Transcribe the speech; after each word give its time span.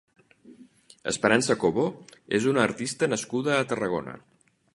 Esperança 1.11 1.57
Cobo 1.65 1.85
és 2.39 2.49
una 2.53 2.65
artista 2.71 3.11
nascuda 3.13 3.57
a 3.59 3.69
Tarragona. 3.75 4.19